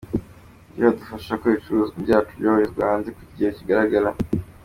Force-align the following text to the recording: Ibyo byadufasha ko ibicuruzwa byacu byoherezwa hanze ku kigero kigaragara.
Ibyo 0.69 0.79
byadufasha 0.87 1.31
ko 1.39 1.43
ibicuruzwa 1.47 1.97
byacu 2.05 2.31
byoherezwa 2.39 2.81
hanze 2.89 3.09
ku 3.15 3.21
kigero 3.29 3.51
kigaragara. 3.57 4.09